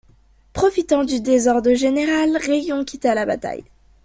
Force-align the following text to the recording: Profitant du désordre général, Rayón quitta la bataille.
Profitant 0.53 1.03
du 1.03 1.21
désordre 1.21 1.75
général, 1.75 2.35
Rayón 2.37 2.83
quitta 2.85 3.13
la 3.13 3.27
bataille. 3.27 3.63